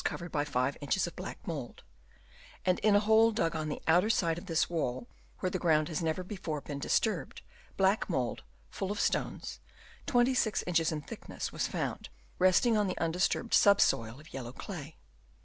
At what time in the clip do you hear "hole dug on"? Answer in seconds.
3.01-3.69